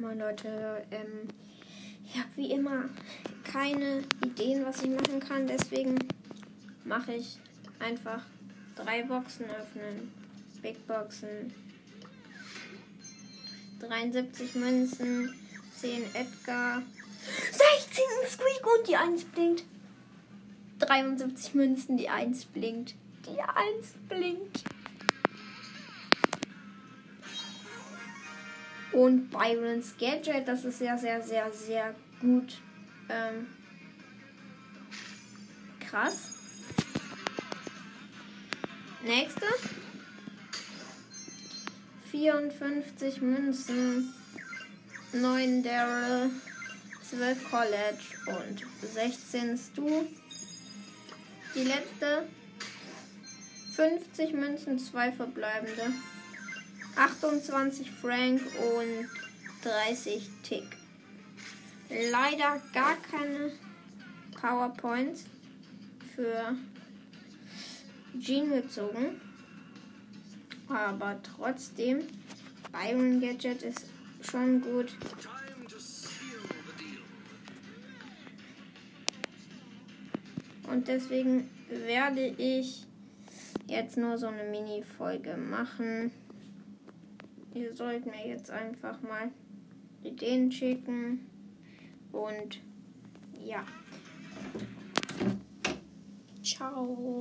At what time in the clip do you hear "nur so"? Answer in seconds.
83.96-84.26